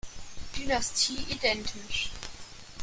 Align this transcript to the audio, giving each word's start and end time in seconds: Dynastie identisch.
Dynastie 0.55 1.27
identisch. 1.31 2.09